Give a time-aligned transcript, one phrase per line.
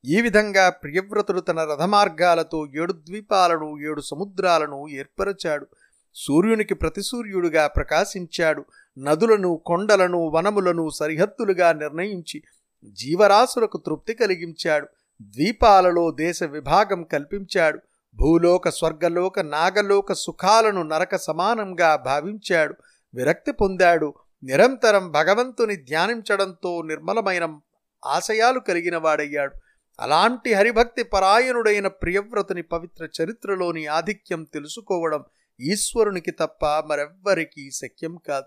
[0.05, 5.67] ఈ విధంగా ప్రియవ్రతుడు తన రథమార్గాలతో ఏడు ద్వీపాలను ఏడు సముద్రాలను ఏర్పరచాడు.
[6.15, 8.65] సూర్యునికి ప్రతిసూర్యుడుగా ప్రకాశించాడు.
[8.99, 12.43] నదులను కొండలను వనములను సరిహద్దులుగా నిర్ణయించి
[12.85, 14.89] జీవరాశులకు తృప్తి కలిగించాడు.
[15.23, 17.81] ద్వీపాలలో దేశ విభాగం కల్పించాడు.
[18.15, 22.75] భూలోక స్వర్గలోక నాగలోక సుఖాలను నరక సమానంగా భావించాడు.
[23.15, 24.15] విరక్తి పొందాడు.
[24.43, 27.59] నిరంతరం భగవంతుని ధ్యానించడంతో నిర్మలమైన
[28.07, 29.55] ఆశయాలు కలిగిన వాడయ్యాడు
[30.01, 35.25] అలాంటి హరిభక్తి పరాయణుడైన ప్రియవ్రతుని పవిత్ర చరిత్రలోని ఆధిక్యం తెలుసుకోవడం
[35.61, 38.47] ఈశ్వరునికి తప్ప మరెవ్వరికీ శక్యం కాదు.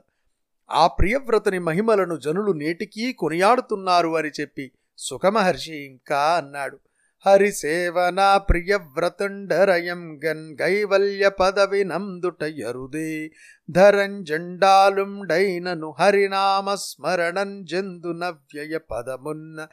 [0.71, 6.79] ఆ ప్రియవ్రతుని మహిమలను జనులు నేటికీ కొనియాడుతున్నారు అని చెప్పి సుఖమహర్షి ఇంకా అన్నాడు.
[7.25, 13.31] హరిసేవనా ప్రియవ్రతుండరయం గన్ గైవల్య పదవి నందుట యరుదే.
[13.69, 19.67] ధరంజండాలుండైనను హరినామస్మరణం జందు నవ్యయ పదమున్న.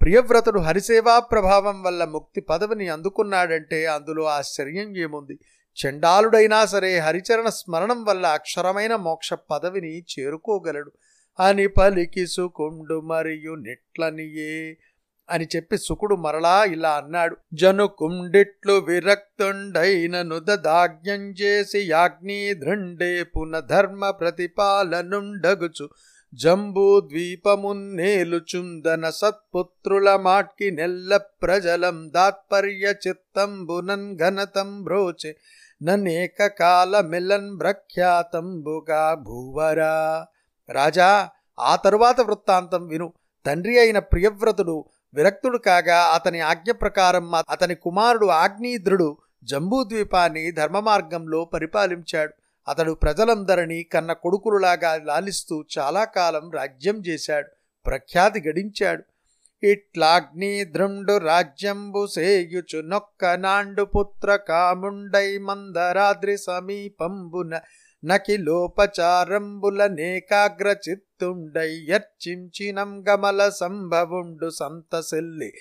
[0.00, 5.38] ప్రియవ్రతుడు హరిసేవా ప్రభావం వల్ల ముక్తి పదవిని అందుకున్నాడంటే అందులో ఆశ్చర్యం ఏముంది?
[5.86, 10.92] చండాలుడైనా సరే హరిచరణ స్మరణం వల్ల అక్షరమైన మోక్ష పదవిని చేరుకోగలడు.
[11.40, 14.76] అని పలికి సుకుండు మరియు నిట్లనియే
[15.30, 17.36] అని చెప్పి సుకుడు మరలా ఇలా అన్నాడు.
[17.52, 22.54] జను కుండిట్లు విరక్తుండైనను దాజ్ఞం చేసి యాజ్ఞీ
[23.22, 25.88] పునధర్మ ప్రతిపాలనుండగుచు.
[26.34, 35.36] జంబూ ద్వీపమున్నేలుచుందన సత్పుత్రుల మాట్కి నెల్ల ప్రజలం దాత్పర్య చిత్తంబునన్ ఘనతం బ్రోచే.
[35.82, 40.26] ననేక మిలన్ ప్రఖ్యాతంబుగా భూవరా.
[40.70, 41.28] రాజా
[41.60, 43.12] ఆ తరువాత వృత్తాంతం విను.
[43.46, 52.34] తండ్రి అయిన ప్రియవ్రతుడు విరక్తుడు కాగా అతని ఆజ్ఞ ప్రకారం అతని కుమారుడు ఆగ్నేయుద్రుడు జంబూద్వీపాన్ని ధర్మ మార్గంలో పరిపాలించాడు.
[52.68, 57.48] అతడు ప్రజలందరినీ కన్న కొడుకులులాగా లాలిస్తూ చాలా కాలం రాజ్యం చేశాడు.
[57.86, 59.04] ప్రఖ్యాతి గడించాడు.
[59.62, 60.64] ఇట్లాగ్ని
[61.18, 67.60] రాజ్యంబు సేయుచు నొక్క నాండు పుత్ర కాముండై మందరాద్రి సమీపంబున
[68.04, 75.52] నకిలోపచారంబుల నేకాగ్ర చిత్తుండై యర్చించినం గమల సంభవుండు సంతసిల్లి.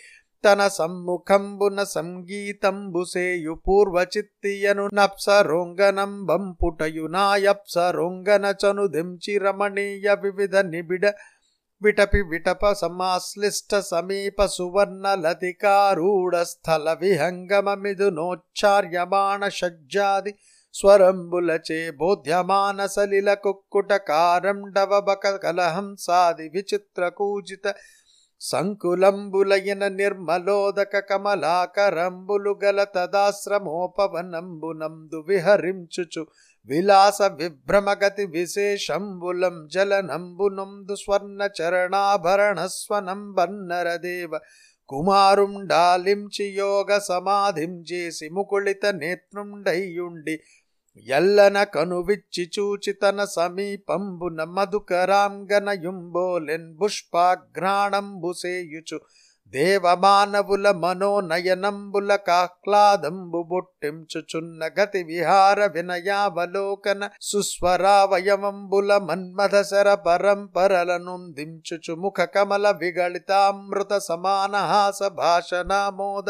[0.43, 11.05] తన సమ్ముఖంబున సంగీతంబుసేయు పూర్వచిత్తియను నప్సరోంగనం బంపుటయు నాయప్సరోంగన చను దెంచి రమణీయ వివిధ నిబిడ
[11.83, 20.33] విటపి విటప సమాశ్లిష్ట సమీప సువర్ణ లతికారూఢ స్థల విహంగమమిదునోచ్చార్యమాణ షజ్జాది
[20.75, 27.73] స్వరంబులచే బోధ్యమాన సలిల కుక్కుట కారండవ బక కలహంసాది విచిత్ర కూజిత
[28.43, 36.23] సంకులంబులయన నిర్మలోదక కమలాకరంబులు గల తదాశ్రమోపవనంబునందు విహరించుచు
[36.69, 44.39] విలాస విభ్రమగతి విశేషంబులం జలనంబునందు స్వర్ణ చరణాభరణ స్వనంబన్నరదేవ
[44.89, 50.35] కుమారుండాలించి యోగ సమాధిం చేసి ముకుళిత నేత్రుండయ్యుండి
[51.07, 58.97] ఎల్లన కనువిచ్చి చూచి తన సమీపంబున మధుకరాంగనయుంబోలెన్ పుష్పాఘ్రాణంబుసేయుచు
[59.53, 76.29] దేవమానవుల మనోనయనంబుల కాహ్లాదంబు బొట్టించుచున్న గతి విహార వినయావలోకన సుస్వరావయవంబుల మన్మథసర పరంపరలనుందించుచు ముఖ కమల విగళితామృత సమానహాస భాషనామోద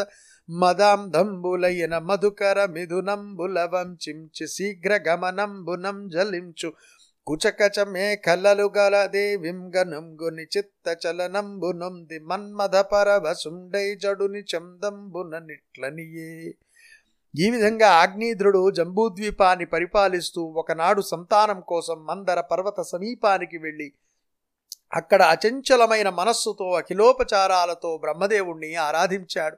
[0.50, 6.72] మదాంధంబులైన మధుకర మిథునంబుల వంచించి శీఘ్ర గమనంబునం జలించు.
[7.26, 16.54] కుచకచ మేఖలలు గల దేవింగనుంగుని చిత్త చలనంబునొంది మన్మథ పరభసుండై జడుని చందంబున నిట్లనియే.
[17.38, 23.92] ఈ విధంగా ఆగ్నేయుద్రుడు జంబూద్వీపాన్ని పరిపాలిస్తూ ఒకనాడు సంతానం కోసం మందర పర్వత సమీపానికి వెళ్ళి
[24.92, 29.56] అక్కడ అచంచలమైన మనస్సుతో అఖిలోపచారాలతో బ్రహ్మదేవుణ్ణి ఆరాధించాడు.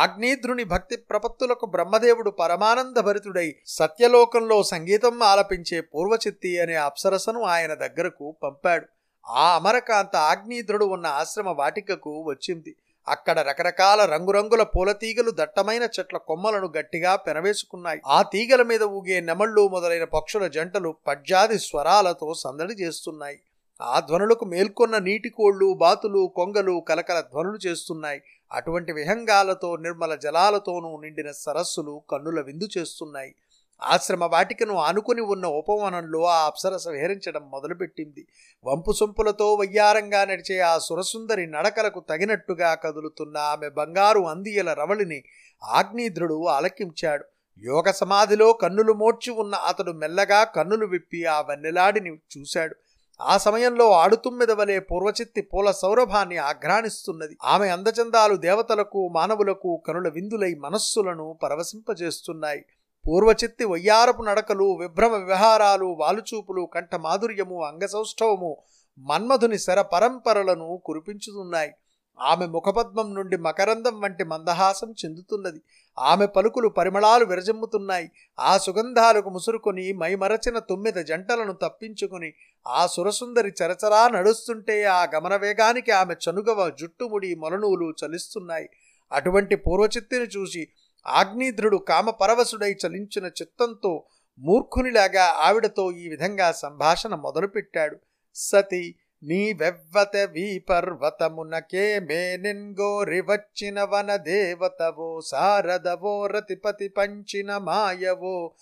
[0.00, 8.86] ఆగ్నేద్రుని భక్తి ప్రపత్తులకు బ్రహ్మదేవుడు పరమానంద భరితుడై సత్యలోకంలో సంగీతం ఆలపించే పూర్వచిత్తి అనే అప్సరసను ఆయన దగ్గరకు పంపాడు.
[9.28, 12.76] ఆ అమరకాంత ఆగ్నేద్రుడు ఉన్న ఆశ్రమ వాటికకు వచ్చింది.
[13.08, 18.00] అక్కడ రకరకాల రంగురంగుల పూల తీగలు దట్టమైన చెట్ల కొమ్మలను గట్టిగా పెనవేసుకున్నాయి.
[18.06, 23.40] ఆ తీగల మీద ఊగే నెమళ్ళు మొదలైన పక్షుల జంటలు పడ్జాది స్వరాలతో సందడి చేస్తున్నాయి.
[23.82, 28.22] ఆ ధ్వనులకు మేల్కొన్న నీటి కోళ్ళు బాతులు కొంగలు కలకల ధ్వనులు చేస్తున్నాయి.
[28.52, 33.34] అటువంటి విహంగాలతో నిర్మల జలాలతోనూ నిండిన సరస్సులు కన్నుల విందు చేస్తున్నాయి.
[33.82, 38.26] ఆశ్రమ వాటికను ఆనుకుని ఉన్న ఉపవనంలో ఆ అప్సరస విహరించడం మొదలుపెట్టింది.
[38.64, 45.24] వంపు సొంపులతో వయ్యారంగా నడిచే ఆ సురసుందరి నడకలకు తగినట్టుగా కదులుతున్న ఆమె బంగారు అందియల రవళిని
[45.64, 47.24] ఆగ్నేధ్రుడు ఆలకించాడు.
[47.64, 52.76] యోగ సమాధిలో కన్నులు మోడ్చి ఉన్న అతడు మెల్లగా కన్నులు విప్పి ఆ వన్నెలాడిని చూశాడు.
[53.22, 57.36] ఆ సమయంలో ఆడుతుమ్మెద వలె పూర్వచిత్తి పూల సౌరభాన్ని ఆఘ్రాణిస్తున్నది.
[57.44, 62.64] ఆమె అందచందాలు దేవతలకు మానవులకు కనుల విందులై మనస్సులను పరవశింపజేస్తున్నాయి.
[63.08, 68.56] పూర్వచిత్తి వయ్యారపు నడకలు విభ్రమ విహారాలు వాలుచూపులు కంఠ మాధుర్యము అంగసౌష్ఠవము
[68.98, 71.72] మన్మధుని శర పరంపరలను కురిపించుతున్నాయి.
[72.20, 75.62] ఆమె ముఖపద్మం నుండి మకరందం వంటి మందహాసం చెందుతున్నది.
[75.98, 78.10] ఆమె పలుకులు పరిమళాలు విరజమ్ముతున్నాయి.
[78.40, 82.34] ఆ సుగంధాలకు ముసురుకొని మైమరచిన తొమ్మిది జంటలను తప్పించుకుని
[82.68, 88.68] ఆ సురసుందరి చరచరా నడుస్తుంటే ఆ గమనవేగానికి ఆమె చనుగవ జుట్టుముడి మొలనూలు చలిస్తున్నాయి.
[89.12, 90.68] అటువంటి పూర్వచిత్తిని చూసి
[91.06, 94.04] ఆగ్నేద్రుడు కామపరవశుడై చలించిన చిత్తంతో
[94.38, 97.96] మూర్ఖునిలాగా ఆవిడతో ఈ విధంగా సంభాషణ మొదలుపెట్టాడు.
[98.34, 98.94] సతీ
[99.24, 108.54] నీ వెవ్వత వీపర్వతమునకే మేనిన్గోరి వచ్చిన వన దేవతవో శారదవో రతిపతి పంచిన మాయవో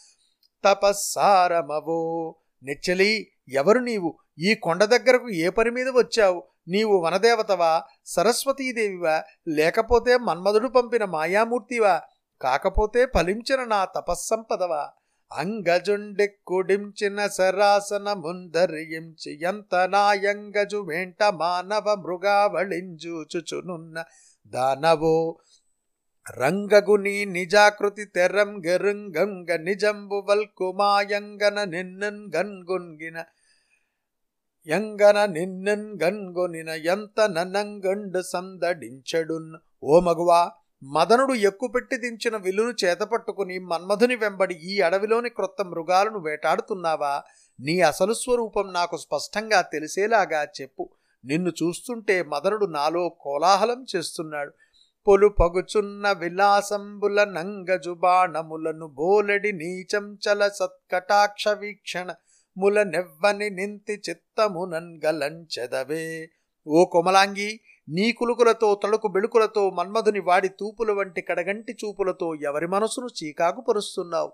[0.64, 2.34] తపస్సారమవో.
[2.62, 4.18] నిచ్చలి ఎవరు నీవు?
[4.38, 6.42] ఈ కొండ దగ్గరకు ఏ పని మీద వచ్చావు?
[6.68, 7.82] నీవు వనదేవతవా?
[8.04, 9.22] సరస్వతీదేవివా?
[9.48, 12.02] లేకపోతే మన్మధుడు పంపిన మాయామూర్తివా?
[12.42, 14.90] కాకపోతే ఫలించిన నా తపస్సంపదవా?
[15.32, 24.04] అంగజుండెక్కుడించిన సరాసన ముందరించి ఎంత నాయంగజు వెంట మానవ మృగావళింజూచుచునున్న
[24.46, 25.38] దానవో.
[26.36, 33.24] రంగగుని నిజాకృతి తెరం గెరుంగంగ నిజంబు వల్కుమాయంగన నిన్నన్ గన్గున్గిన
[34.66, 39.54] ఎంగన నిన్నన్ గన్గొనిన ఎంత నన్నంగండు సందడించడున్.
[39.82, 40.50] ఓ మగువా
[40.82, 47.22] మదనుడు ఎక్కుపెట్టి దించిన విల్లును చేతపట్టుకుని మన్మధుని వెంబడి ఈ అడవిలోని క్రొత్త మృగాలను వేటాడుతున్నావా?
[47.60, 50.88] నీ అసలు స్వరూపం నాకు స్పష్టంగా తెలిసేలాగా చెప్పు.
[51.24, 54.52] నిన్ను చూస్తుంటే మదనుడు నాలో కోలాహలం చేస్తున్నాడు.
[55.06, 62.14] పొలు పగుచున్న విలాసంబుల నంగజుబాణములను బోలెడి నీచంచల సత్కటాక్ష వీక్షణ
[62.56, 66.30] ముల నెవ్వని నింతి చిత్తమునన్ గలంచెదవే
[66.66, 67.60] ఓ కొమలాంగి
[67.90, 74.32] నీ కులుకులతో తళుకు బెళుకులతో మన్మధుని వాడి తూపుల వంటి కడగంటి చూపులతో ఎవరి మనసును చీకాకు పరుస్తున్నావు?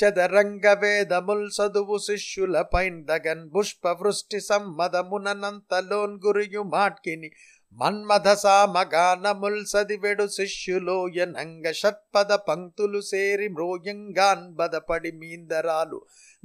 [0.00, 7.30] చదరంగ వేదముల్ చదువు శిష్యుల పైందగన్ పుష్ప వృష్టి సమ్మదమునంతలోన్ గురియు మాట్కిని.
[7.72, 16.02] మన్మథ సామగానముల్ సదివెడు శిష్యులోయనంగ షట్పద పంక్తులు సేరి మ్రోయంగాన్ బదపడి మీందరాలు.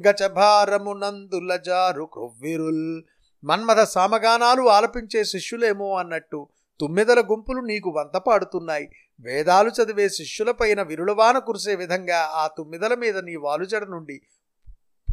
[0.08, 3.04] గచభారమునందుల జారు క్రొవ్విరుల్
[3.44, 6.48] మన్మథ సామగానాలు ఆలపించే శిష్యులేమో అన్నట్టు
[6.80, 8.90] తుమ్మెదల గుంపులు నీకు వంత పాడుతున్నాయి
[9.20, 14.22] వేదాలు చదివే శిష్యులపైన విరుళవాన కురిసే విధంగా ఆ తుమ్మిదల మీద నీ వాలుజడ నుండి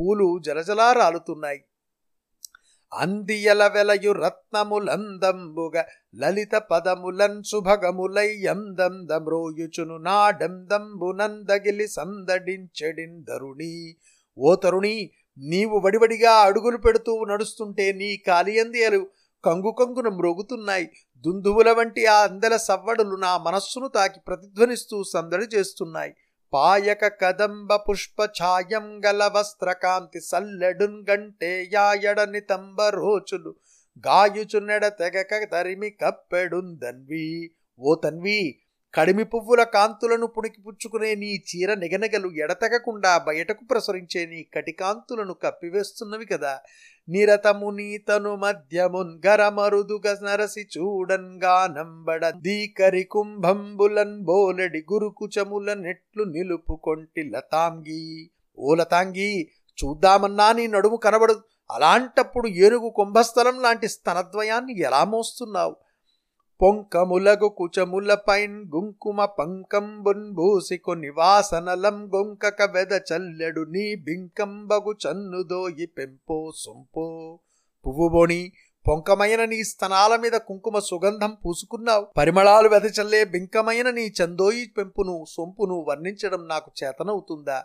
[0.01, 1.65] పూలు జలజలా రాలుతున్నాయి.
[2.93, 5.83] అందియల వెలయు రత్నములందంబుగ
[6.15, 13.97] లలిత పదములన్ శుభగములై ఎందందమ్రోయుచును నాడందంబునందగిలి సందడించెడిన్ ధరుణి.
[14.39, 19.07] ఓ తరుణి నీవు వడివడిగా అడుగులు పెడుతూ నడుస్తుంటే నీ కాలియందియలు
[19.45, 20.91] కంగు కంగున మ్రోగుతున్నాయి.
[21.17, 26.15] దుందువుల వంటి ఆ అందల సవ్వడులు నా మనస్సును తాకి ప్రతిధ్వనిస్తూ సందడి చేస్తున్నాయి.
[26.53, 33.55] పాయక కదంబ పుష్ప ఛాయం గల వస్త్రకాంతి సల్లెడున్ గంటే యాయడని తంబరోచులు
[34.07, 37.51] గాయుచున్నెడ తెగక తరిమి కప్పెడుందన్వి.
[37.79, 38.61] ఓ తన్వి
[38.97, 46.61] కడిమి పువ్వుల కాంతులను పుణికిపుచ్చుకునే నీ చీర నిగనగలు ఎడతెగకుండా బయటకు ప్రసరించే నీ కటికాంతులను కప్పివేస్తున్నవి కదా.
[47.09, 58.31] నిరతము నీతను మధ్యమున్ గరమరుదుగ నరసి చూడంగా నంబడ దీకరి కుంభంబులన్ బోలెడి గురుకుచముల నెట్లు నిలుపుకొంటి లతాంగి.
[58.59, 61.43] ఓ లతాంగి చూద్దామన్నా నీ నడుము కనబడదు.
[61.71, 65.77] అలాంటప్పుడు ఏనుగు కుంభస్థలం లాంటి స్తనద్వయాన్ని ఎలా మోస్తున్నావు?
[66.63, 77.39] పొంకములగు కుచములపైన్ గుంకుమ పంకంబున్ భూసికు నివాసనలం గొంకక వెద చల్లెడు నీ బింకంబగు చన్నుదోయి పెంపో సొంపో.
[77.87, 78.53] పువ్వుబోణి
[78.89, 82.07] పొంకమైన నీ స్తనాల మీద కుంకుమ సుగంధం పూసుకున్నావు.
[82.17, 87.65] పరిమళాలు వెదచల్లే బింకమైన నీ చందోయి పెంపును సొంపును వర్ణించడం నాకు చేతనవుతుందా?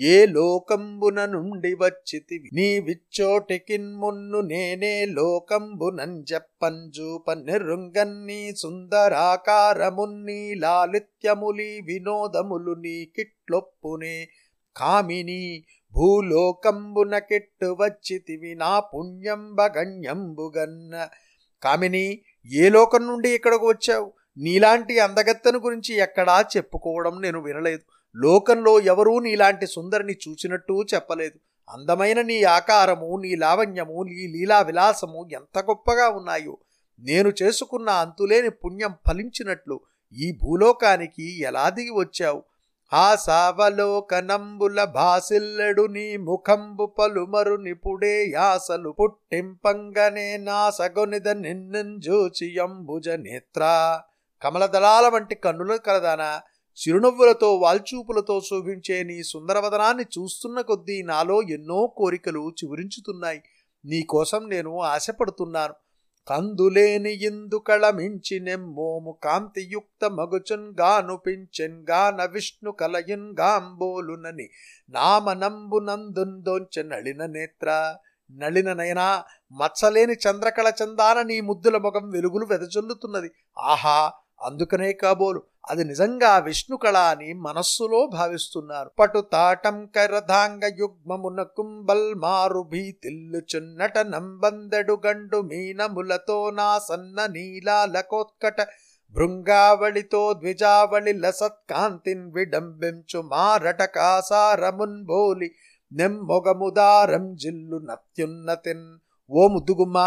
[0.00, 2.50] ఏ లోకంబున నుండి వచ్చితివి?
[2.52, 14.28] నీ విచ్చోటికిన్ మున్ను నేనే లోకంబునం చెప్పంజూప నిర్రుంగన్ని సుందరాకారమున్ని లాలిత్యములి వినోదములు నీ కిట్లొప్పునే.
[14.76, 18.54] కామిని భూలోకంబున కిట్టు వచ్చితివి?
[18.54, 21.08] నా పుణ్యంబగణ్యంబుగన్న.
[21.62, 22.22] కామిని
[22.54, 24.12] ఏ లోకం నుండి ఇక్కడకు వచ్చావు?
[24.38, 27.97] నీలాంటి అందగత్తను గురించి ఎక్కడా చెప్పుకోవడం నేను వినలేదు.
[28.16, 31.38] లోకంలో ఎవరూ నీలాంటి సుందరిని చూచినట్టు చెప్పలేదు.
[31.70, 36.58] అందమైన నీ ఆకారము నీ లావణ్యము నీ లీలా విలాసము ఎంత గొప్పగా ఉన్నాయో.
[37.00, 39.80] నేను చేసుకున్న అంతులేని పుణ్యం ఫలించినట్లు
[40.12, 42.42] ఈ భూలోకానికి ఎలా దిగి వచ్చావు?
[42.92, 51.28] ఆ సావలోకనంబుల భాసిల్లడు నీ ముఖంబు పలుమరు నిపుడే యాసలు పుట్టింపంగనే నా సగొనిద
[52.62, 54.00] అంబుజ నేత్ర.
[54.42, 56.40] కమలదళాల వంటి కన్నులు కలదానా?
[56.78, 63.42] చిరునవ్వులతో వాల్చూపులతో శోభించే నీ సుందరవదనాన్ని చూస్తున్న కొద్దీ నాలో ఎన్నో కోరికలు చివురించుతున్నాయి.
[63.84, 65.74] నీకోసం నేను ఆశపడుతున్నాను.
[66.28, 74.48] కందులేని ఇందుకళమించి నెమ్మోము కాంతియుక్త మగుచున్ గాను పించెన్ గాన విష్ణు కలయున్ గాంబోలునని
[74.90, 77.96] నామనంబునందుందోంచ నళిన నేత్ర
[78.30, 83.30] నళిన నయనా మచ్చలేని చంద్రకళ చందాన నీ ముద్దుల ముఖం వెలుగులు వెదజల్లుతున్నది.
[83.58, 84.12] ఆహా
[84.44, 88.90] అందుకనే కాబోలు అది నిజంగా విష్ణు కళ అని మనస్సులో భావిస్తున్నారు.
[88.98, 98.60] పటు తాటం కరధాంగ యుగ్మమున కుంబల్ మారు భీతిల్లుచున్నట నంబందడు గండు మీనములతో నా సన్న నీలాలకోత్కట
[99.14, 105.50] భృంగావళితో ద్విజావళి లసత్కాంతిన్ విడంబించు మారట కాసారమున్ బోలి
[105.92, 108.86] నెమ్మొగముదారం జిల్లు నత్యున్నతిన్.
[109.30, 109.98] ఓ ముద్దుగుమ్మ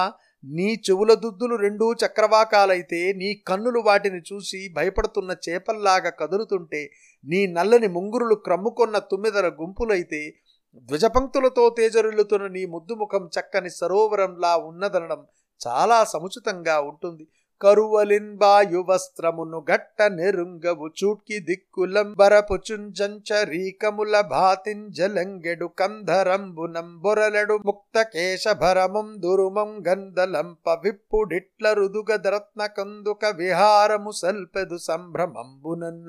[0.44, 6.82] నీ చెవుల దుద్దులు రెండూ చక్రవాకాలైతే నీ కన్నులు వాటిని చూసి భయపడుతున్న చేపల్లాగా కదులుతుంటే
[7.26, 10.22] నీ నల్లని ముంగురులు క్రమ్ముకొన్న తుమ్మిదల గుంపులైతే
[10.90, 15.22] ద్విజపంక్తులతో తేజరిల్లుతున్న నీ ముద్దుముఖం చక్కని సరోవరంలా ఉన్నదనడం
[15.62, 17.26] చాలా సముచితంగా ఉంటుంది.
[17.62, 32.62] కరువలింబాయు వస్త్రమును గట్ట నెరుంగవు చూట్కి దిక్కులంబరపు చుంచరీకముల భాతింజలంగెడు కంధరంబునంబొరలెడు ముక్త కేశభరమం దురుమం గంధలంప విప్పుడిట్ల రుదుగదరత్న
[32.78, 36.04] కందుక విహారము సల్పెదు సంభ్రమంబునన్.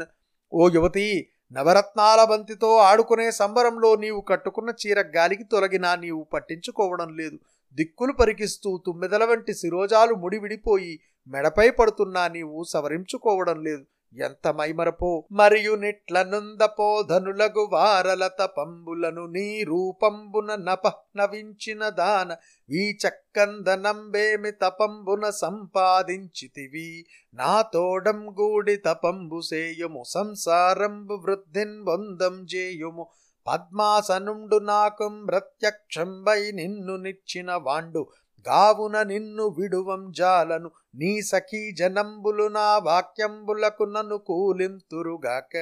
[0.53, 1.07] ఓ యువతి
[1.53, 7.37] నవరత్నాల బంతితో ఆడుకునే సంబరంలో నీవు కట్టుకున్న చీర గాలికి తొలగినా నీవు పట్టించుకోవడం లేదు.
[7.79, 10.93] దిక్కులు పరికిస్తూ తుమ్మెదల వంటి శిరోజాలు ముడివిడిపోయి
[11.27, 13.85] మెడపై పడుతున్నా నీవు సవరించుకోవడం లేదు.
[14.15, 15.27] ఎంత మైమరపో!
[15.33, 20.87] మరియు నిట్ల నుందపో ధనులగు వారలత తపంబులను నీ రూపంబున నప
[21.17, 22.33] నవించిన దాన
[22.69, 27.07] వీచక్కందనంబేమి తపంబున సంపాదించితివి.
[27.35, 33.07] నా తోడం గూడి తపంబు సేయుము సంసారంబు వృద్ధిన్ బొందం చేయుము
[33.47, 38.03] పద్మాసనుండు నాకు ప్రత్యక్షంబై నిన్ను నిచ్చిన వాండు.
[38.47, 45.55] గావున నిన్ను విడువం జాలను నీ సఖీ జనంబులు నా వాక్యంబులకు నన్ను కూలింతురుగాక.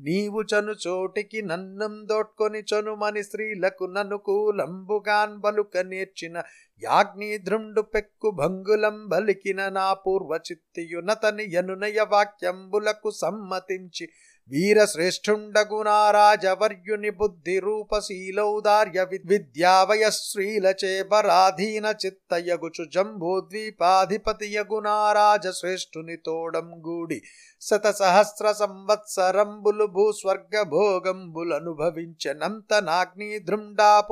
[0.00, 6.36] నీవు చను చోటికి నన్నం దోట్కొని చనుమని స్త్రీలకు నన్ను కూలంబుగాన్ బలుక నేర్చిన
[6.82, 14.06] యాగ్నిద్రుండు పెక్కు భంగులం బలికిన నా పూర్వ చిత్తియునతని యనునయ వాక్యంబులకు సమ్మతించి
[14.50, 27.20] వీరశ్రేష్ఠుండగుణారాజవర్యుని బుద్ధి రూపశీలౌదార్య విద్యావయశ్రీలచే పరాధీన చిత్తయగుచు జంబూద్వీపాధిపతియగునా రాజశ్రేష్ఠుని తోడం గూడి
[27.62, 34.04] శత సహస్ర సంవత్సరంబులు భూస్వర్గ భోగంబులనుభవించనంత నాగ్ని దృండా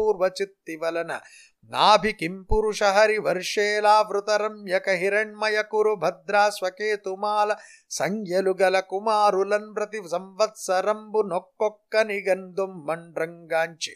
[0.80, 1.12] వలన
[1.70, 7.50] నాభి కిం పురుష హరి వర్షేలావృతరమ్యక హిరణ్మయ కురు భద్రాస్వకేతుమాల
[7.90, 13.94] సంఖ్యలు గల కుమారులన్ ప్రతి సంవత్సరంబు నొక్కొక్క నిగంధుం మండ్రంగాంచి.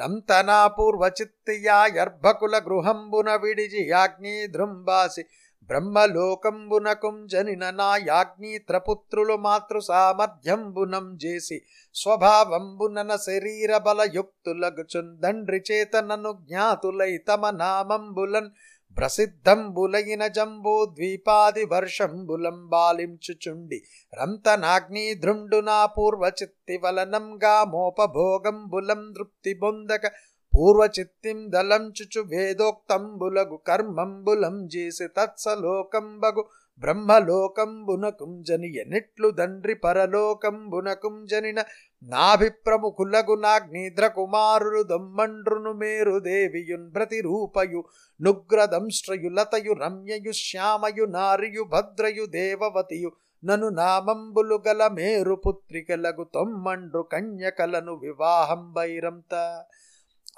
[0.00, 5.22] నంతనా పూర్వచిత్తియా యర్భకుల గృహంబున విడిజి యాజ్ఞీ దృంబాసి
[5.70, 11.58] బ్రహ్మలోకంబునకుం జనిన నా యాజ్ఞీత్రపుత్రులు మాతృ సామర్థ్యంబునం చేసి
[11.94, 18.50] స్వభావంబునన శరీర బలయుక్తులగుచున్ దండ్రి చేతనను జ్ఞాతులై తమ నామంబులన్
[18.96, 23.78] ప్రసిద్ధంబులైన జంబూ ద్వీపాది వర్షంబులం బాలించుచుండి
[24.12, 30.06] రంతనాగ్ని దృండునా పూర్వచిత్తి వలనంగా మోపభోగంబులం తృప్తి బొందక
[30.58, 36.48] పూర్వచిత్తిం దలంచుచు వేదోక్తంబులగు కర్మంబులం చేసి తత్సలోకంబగు
[36.82, 41.64] బ్రహ్మలోకంబునకుంజని ఎనిట్లు దండ్రి పరలోకంబునకుంజనిన
[42.02, 47.84] నాభిప్రముఖులగునాగ్నిద్ర కుమారులు దమ్మండ్రును మేరు దేవియున్ ప్రతిరూపయు
[48.20, 53.12] నుగ్రదంశ్రయు లతయు రమ్యయు శ్యామయు నారియు భద్రయు దేవవతియు
[53.42, 59.62] నను నామంబులు గల మేరు పుత్రికలగు తొమ్మండ్రు కన్యకలను వివాహం బైరంత.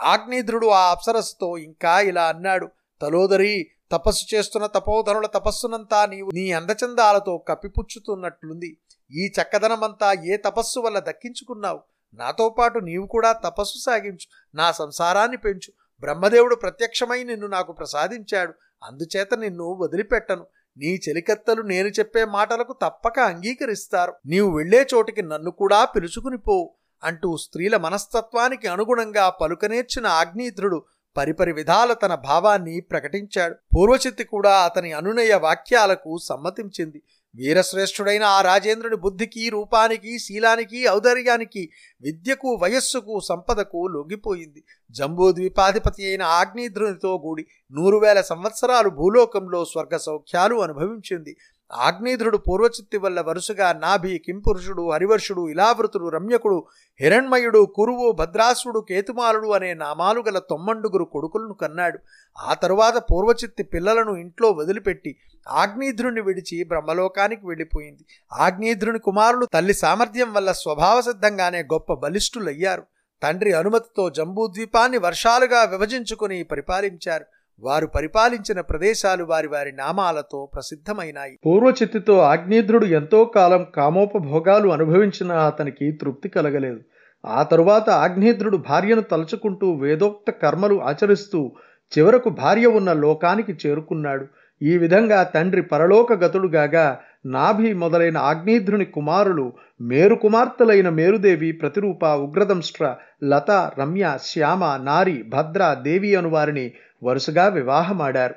[0.03, 2.69] ఆగ్నేద్రుడు ఆ అప్సరస్తో ఇంకా ఇలా అన్నాడు
[3.03, 8.77] తలోదరి తపస్సు చేస్తున్న తపోధనుల తపస్సునంతా నీవు నీ అందచందాలతో కప్పిపుచ్చుతున్నట్లుంది.
[9.13, 11.81] ఈ చక్కదనమంతా ఏ తపస్సు వల్ల దక్కించుకున్నావు?
[12.15, 15.73] నాతో పాటు నీవు కూడా తపస్సు సాగించు నా సంసారాన్ని పెంచు.
[16.01, 18.55] బ్రహ్మదేవుడు ప్రత్యక్షమై నిన్ను నాకు ప్రసాదించాడు
[18.85, 20.47] అందుచేత నిన్ను వదిలిపెట్టను.
[20.77, 24.15] నీ చెలికత్తలు నేను చెప్పే మాటలకు తప్పక అంగీకరిస్తారు.
[24.27, 26.75] నీవు వెళ్ళే చోటికి నన్ను కూడా పిలుచుకుని పో.
[27.05, 30.83] అంటూ స్త్రీల మనస్తత్వానికి అనుగుణంగా పలుకనేర్చిన ఆగ్నేయుడు
[31.17, 33.55] పరిపరి విధాల తన భావాన్ని ప్రకటించాడు.
[33.55, 37.03] పూర్వచిత్తి కూడా అతని అనునయ వాక్యాలకు సమ్మతించింది.
[37.35, 44.65] వీరశ్రేష్ఠుడైన ఆ రాజేంద్రుని బుద్ధికి రూపానికి శీలానికి ఔదర్యానికి విద్యకు వయస్సుకు సంపదకు లొంగిపోయింది.
[44.91, 51.37] జంబూద్వీపాధిపతి అయిన ఆగ్నేయుద్రునితో కూడి నూరు వేల సంవత్సరాలు భూలోకంలో స్వర్గ సౌఖ్యాలు అనుభవించింది.
[51.73, 56.65] ఆగ్నేధ్రుడు పూర్వచిత్తి వల్ల వరుసగా నాభి కింపురుషుడు హరివర్షుడు ఇలావృతుడు రమ్యకుడు
[57.01, 61.99] హిరణ్మయుడు కురువు భద్రాసుడు కేతుమాలుడు అనే నామాలు గల తొమ్మండుగురు కొడుకులను కన్నాడు.
[62.39, 65.17] ఆ తరువాత పూర్వచిత్తి పిల్లలను ఇంట్లో వదిలిపెట్టి
[65.49, 68.05] ఆగ్నేయుధ్రుని విడిచి బ్రహ్మలోకానికి వెళ్ళిపోయింది.
[68.33, 72.83] ఆగ్నేధ్రుని కుమారులు తల్లి సామర్థ్యం వల్ల స్వభావసిద్ధంగానే గొప్ప బలిష్ఠులయ్యారు.
[73.23, 77.25] తండ్రి అనుమతితో జంబూద్వీపాన్ని వర్షాలుగా విభజించుకుని పరిపాలించారు.
[77.63, 81.39] వారు పరిపాలించిన ప్రదేశాలు వారి వారి నామాలతో ప్రసిద్ధమైనాయి.
[81.47, 86.81] పూర్వచిత్తితో ఆగ్నేద్రుడు ఎంతో కాలం కామోపభోగాలు అనుభవించిన అతనికి తృప్తి కలగలేదు.
[87.27, 91.53] ఆ తరువాత ఆగ్నేద్రుడు భార్యను తలుచుకుంటూ వేదోక్త కర్మలు ఆచరిస్తూ
[91.93, 94.27] చివరకు భార్య ఉన్న లోకానికి చేరుకున్నాడు.
[94.63, 96.87] ఈ విధంగా తండ్రి పరలోకగతుడుగాగా
[97.27, 106.15] నాభి మొదలైన ఆగ్నేధ్రుని కుమారులు మేరు కుమార్తెలైన మేరుదేవి ప్రతిరూప ఉగ్రదంష్ట్ర లత రమ్య శ్యామ నారి భద్ర దేవి
[106.15, 106.67] అను వారిని
[107.03, 108.29] వరుసగా వివాహమాడారు